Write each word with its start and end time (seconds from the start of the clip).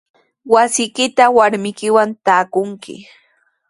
Wasiykitraw 0.53 1.31
warmiykiwan 1.37 2.09
taakunki. 2.25 2.95